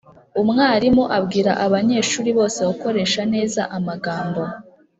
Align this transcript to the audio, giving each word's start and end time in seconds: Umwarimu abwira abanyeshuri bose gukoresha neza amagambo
Umwarimu 0.41 1.03
abwira 1.17 1.51
abanyeshuri 1.65 2.29
bose 2.37 2.59
gukoresha 2.69 3.21
neza 3.33 3.61
amagambo 3.77 4.41